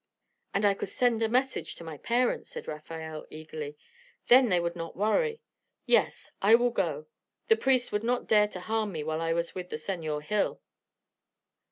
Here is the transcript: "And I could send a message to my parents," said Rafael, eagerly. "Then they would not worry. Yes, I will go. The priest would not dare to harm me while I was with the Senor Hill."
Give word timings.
"And 0.51 0.65
I 0.65 0.73
could 0.73 0.89
send 0.89 1.21
a 1.21 1.29
message 1.29 1.75
to 1.75 1.83
my 1.83 1.99
parents," 1.99 2.49
said 2.49 2.67
Rafael, 2.67 3.27
eagerly. 3.29 3.77
"Then 4.29 4.49
they 4.49 4.59
would 4.59 4.75
not 4.75 4.97
worry. 4.97 5.43
Yes, 5.85 6.31
I 6.41 6.55
will 6.55 6.71
go. 6.71 7.05
The 7.49 7.55
priest 7.55 7.91
would 7.91 8.03
not 8.03 8.25
dare 8.25 8.47
to 8.47 8.61
harm 8.61 8.93
me 8.93 9.03
while 9.03 9.21
I 9.21 9.33
was 9.33 9.53
with 9.53 9.69
the 9.69 9.77
Senor 9.77 10.21
Hill." 10.23 10.59